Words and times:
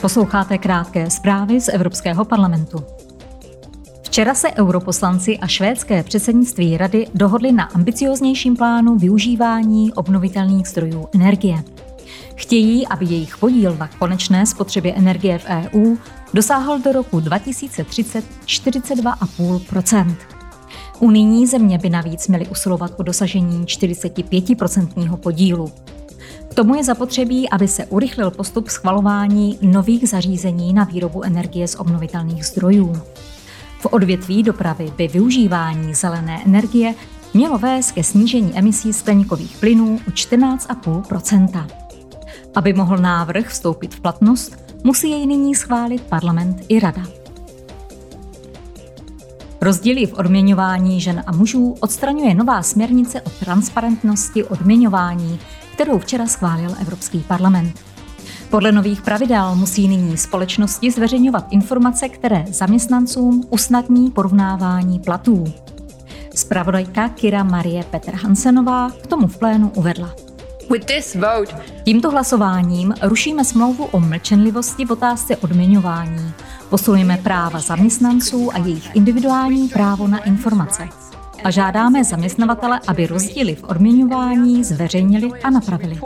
Posloucháte 0.00 0.58
krátké 0.58 1.10
zprávy 1.10 1.60
z 1.60 1.68
Evropského 1.68 2.24
parlamentu. 2.24 2.84
Včera 4.02 4.34
se 4.34 4.52
europoslanci 4.52 5.38
a 5.38 5.46
švédské 5.46 6.02
předsednictví 6.02 6.76
rady 6.76 7.06
dohodli 7.14 7.52
na 7.52 7.64
ambicioznějším 7.64 8.56
plánu 8.56 8.96
využívání 8.96 9.92
obnovitelných 9.92 10.68
zdrojů 10.68 11.08
energie. 11.14 11.64
Chtějí, 12.34 12.86
aby 12.86 13.04
jejich 13.04 13.36
podíl 13.38 13.76
na 13.76 13.88
konečné 13.98 14.46
spotřebě 14.46 14.94
energie 14.94 15.38
v 15.38 15.46
EU 15.46 15.96
dosáhl 16.34 16.78
do 16.78 16.92
roku 16.92 17.20
2030 17.20 18.24
42,5% 18.46 20.16
Unijní 21.00 21.46
země 21.46 21.78
by 21.78 21.90
navíc 21.90 22.28
měly 22.28 22.48
usilovat 22.48 22.92
o 22.96 23.02
dosažení 23.02 23.64
45% 23.64 25.16
podílu. 25.16 25.72
K 26.50 26.54
tomu 26.54 26.74
je 26.74 26.84
zapotřebí, 26.84 27.50
aby 27.50 27.68
se 27.68 27.86
urychlil 27.86 28.30
postup 28.30 28.68
schvalování 28.68 29.58
nových 29.62 30.08
zařízení 30.08 30.72
na 30.72 30.84
výrobu 30.84 31.22
energie 31.22 31.68
z 31.68 31.74
obnovitelných 31.74 32.46
zdrojů. 32.46 33.02
V 33.80 33.86
odvětví 33.86 34.42
dopravy 34.42 34.92
by 34.96 35.08
využívání 35.08 35.94
zelené 35.94 36.42
energie 36.46 36.94
mělo 37.34 37.58
vést 37.58 37.92
ke 37.92 38.04
snížení 38.04 38.58
emisí 38.58 38.92
skleníkových 38.92 39.56
plynů 39.56 40.00
o 40.08 40.10
14,5% 40.10 41.66
Aby 42.54 42.72
mohl 42.72 42.98
návrh 42.98 43.48
vstoupit 43.48 43.94
v 43.94 44.00
platnost, 44.00 44.56
musí 44.84 45.10
jej 45.10 45.26
nyní 45.26 45.54
schválit 45.54 46.02
parlament 46.02 46.64
i 46.68 46.80
rada. 46.80 47.02
Rozdíly 49.60 50.06
v 50.06 50.12
odměňování 50.12 51.00
žen 51.00 51.22
a 51.26 51.32
mužů 51.32 51.76
odstraňuje 51.80 52.34
nová 52.34 52.62
směrnice 52.62 53.20
o 53.20 53.30
transparentnosti 53.30 54.44
odměňování, 54.44 55.40
kterou 55.80 55.98
včera 55.98 56.26
schválil 56.26 56.74
Evropský 56.80 57.18
parlament. 57.18 57.80
Podle 58.50 58.72
nových 58.72 59.02
pravidel 59.02 59.54
musí 59.54 59.88
nyní 59.88 60.16
společnosti 60.16 60.90
zveřejňovat 60.90 61.46
informace, 61.50 62.08
které 62.08 62.44
zaměstnancům 62.48 63.44
usnadní 63.50 64.10
porovnávání 64.10 64.98
platů. 64.98 65.44
Spravodajka 66.34 67.08
Kira 67.08 67.42
Marie 67.42 67.84
Petr 67.84 68.14
Hansenová 68.14 68.90
k 68.90 69.06
tomu 69.06 69.26
v 69.26 69.38
plénu 69.38 69.72
uvedla. 69.74 70.14
Tímto 71.84 72.10
hlasováním 72.10 72.94
rušíme 73.02 73.44
smlouvu 73.44 73.84
o 73.84 74.00
mlčenlivosti 74.00 74.84
v 74.84 74.90
otázce 74.90 75.36
odměňování, 75.36 76.32
posunujeme 76.70 77.16
práva 77.16 77.58
zaměstnanců 77.58 78.50
a 78.54 78.58
jejich 78.58 78.96
individuální 78.96 79.68
právo 79.68 80.08
na 80.08 80.18
informace 80.18 80.88
a 81.44 81.50
žádáme 81.50 82.04
zaměstnavatele, 82.04 82.80
aby 82.86 83.06
rozdíly 83.06 83.54
v 83.54 83.64
odměňování 83.64 84.64
zveřejnili 84.64 85.30
a 85.42 85.50
napravili. 85.50 86.00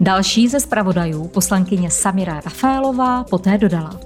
Další 0.00 0.48
ze 0.48 0.60
zpravodajů, 0.60 1.28
poslankyně 1.28 1.90
Samira 1.90 2.34
Rafaelová, 2.34 3.24
poté 3.24 3.58
dodala. 3.58 4.00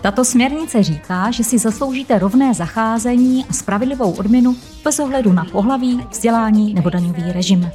Tato 0.00 0.24
směrnice 0.24 0.82
říká, 0.82 1.30
že 1.30 1.44
si 1.44 1.58
zasloužíte 1.58 2.18
rovné 2.18 2.54
zacházení 2.54 3.44
a 3.50 3.52
spravedlivou 3.52 4.12
odměnu 4.12 4.56
bez 4.84 4.98
ohledu 4.98 5.32
na 5.32 5.44
pohlaví, 5.44 6.06
vzdělání 6.10 6.74
nebo 6.74 6.90
daňový 6.90 7.32
režim. 7.32 7.70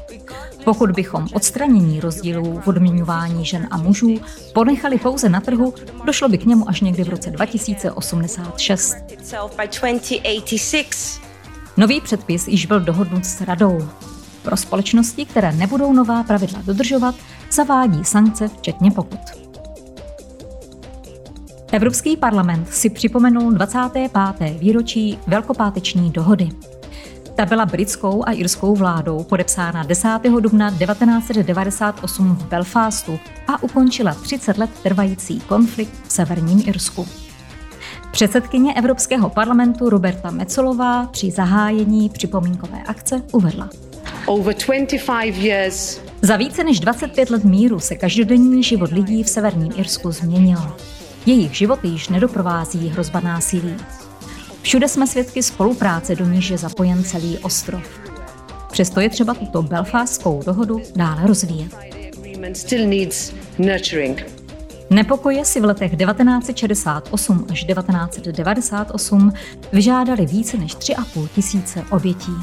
Pokud 0.66 0.92
bychom 0.92 1.28
odstranění 1.34 2.00
rozdílů 2.00 2.60
v 2.60 2.68
odměňování 2.68 3.46
žen 3.46 3.68
a 3.72 3.78
mužů 3.78 4.16
ponechali 4.54 4.98
pouze 4.98 5.30
na 5.30 5.42
trhu, 5.42 5.74
došlo 6.06 6.30
by 6.30 6.38
k 6.38 6.46
němu 6.46 6.70
až 6.70 6.82
někdy 6.82 7.04
v 7.04 7.10
roce 7.10 7.32
2086. 7.32 8.96
Nový 11.78 12.02
předpis 12.02 12.48
již 12.48 12.66
byl 12.66 12.80
dohodnut 12.80 13.26
s 13.26 13.42
radou. 13.42 13.88
Pro 14.44 14.58
společnosti, 14.58 15.26
které 15.26 15.52
nebudou 15.52 15.94
nová 15.94 16.24
pravidla 16.24 16.62
dodržovat, 16.66 17.16
zavádí 17.52 18.06
sankce 18.06 18.48
včetně 18.48 18.92
pokut. 18.92 19.20
Evropský 21.72 22.18
parlament 22.18 22.74
si 22.74 22.90
připomenul 22.90 23.52
25. 23.52 24.12
výročí 24.60 25.20
Velkopáteční 25.28 26.12
dohody. 26.12 26.50
Ta 27.36 27.46
byla 27.46 27.66
britskou 27.66 28.24
a 28.26 28.32
irskou 28.32 28.76
vládou 28.76 29.24
podepsána 29.24 29.84
10. 29.84 30.20
dubna 30.40 30.72
1998 30.72 32.36
v 32.36 32.46
Belfastu 32.46 33.20
a 33.48 33.64
ukončila 33.64 34.14
30 34.14 34.58
let 34.58 34.70
trvající 34.84 35.40
konflikt 35.40 35.94
v 36.08 36.12
severním 36.12 36.64
Irsku. 36.66 37.08
Předsedkyně 38.12 38.74
Evropského 38.74 39.30
parlamentu 39.30 39.90
Roberta 39.90 40.32
Mecolová 40.32 41.06
při 41.06 41.32
zahájení 41.32 42.10
připomínkové 42.10 42.84
akce 42.84 43.22
uvedla. 43.32 43.70
Over 44.26 44.56
25 44.68 45.38
years. 45.38 46.02
Za 46.22 46.36
více 46.38 46.64
než 46.64 46.80
25 46.80 47.30
let 47.30 47.44
míru 47.44 47.80
se 47.80 47.96
každodenní 47.96 48.64
život 48.64 48.92
lidí 48.92 49.24
v 49.24 49.30
severním 49.30 49.74
Irsku 49.76 50.12
změnil. 50.12 50.60
Jejich 51.26 51.54
životy 51.54 51.88
již 51.88 52.10
nedoprovází 52.10 52.88
hrozba 52.90 53.20
násilí. 53.20 53.76
Všude 54.66 54.88
jsme 54.88 55.08
svědky 55.08 55.44
spolupráce, 55.44 56.16
do 56.16 56.26
níž 56.26 56.50
je 56.50 56.58
zapojen 56.58 57.04
celý 57.04 57.38
ostrov. 57.38 57.84
Přesto 58.72 59.00
je 59.00 59.10
třeba 59.10 59.34
tuto 59.34 59.62
belfástskou 59.62 60.42
dohodu 60.46 60.82
dále 60.96 61.28
rozvíjet. 61.28 61.72
Nepokoje 64.90 65.46
si 65.46 65.62
v 65.62 65.66
letech 65.66 65.98
1968 65.98 67.46
až 67.50 67.64
1998 67.64 69.34
vyžádali 69.72 70.26
více 70.26 70.58
než 70.58 70.78
3,5 70.78 71.28
tisíce 71.36 71.84
obětí. 71.92 72.34